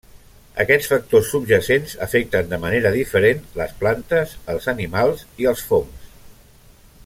[0.63, 6.13] Aquests factors subjacents afecten de manera diferent les plantes, els animals i els fongs.